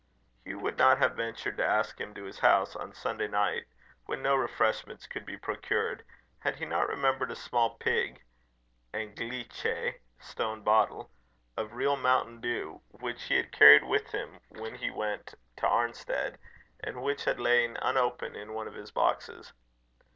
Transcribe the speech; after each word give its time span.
Hugh 0.45 0.57
would 0.57 0.79
not 0.79 0.97
have 0.97 1.13
ventured 1.15 1.57
to 1.57 1.63
ask 1.63 2.01
him 2.01 2.15
to 2.15 2.23
his 2.23 2.39
house 2.39 2.75
on 2.75 2.91
Sunday 2.95 3.27
night, 3.27 3.65
when 4.07 4.23
no 4.23 4.35
refreshments 4.35 5.05
could 5.05 5.27
be 5.27 5.37
procured, 5.37 6.03
had 6.39 6.55
he 6.55 6.65
not 6.65 6.87
remembered 6.87 7.29
a 7.29 7.35
small 7.35 7.75
pig 7.75 8.23
(Anglice 8.95 9.63
stone 10.19 10.63
bottle) 10.63 11.11
of 11.55 11.73
real 11.75 11.97
mountain 11.97 12.41
dew, 12.41 12.81
which 12.89 13.25
he 13.25 13.35
had 13.35 13.51
carried 13.51 13.83
with 13.83 14.07
him 14.07 14.39
when 14.49 14.73
he 14.73 14.89
went 14.89 15.35
to 15.57 15.67
Arnstead, 15.67 16.39
and 16.79 17.03
which 17.03 17.25
had 17.25 17.39
lain 17.39 17.77
unopened 17.83 18.35
in 18.35 18.55
one 18.55 18.67
of 18.67 18.73
his 18.73 18.89
boxes. 18.89 19.53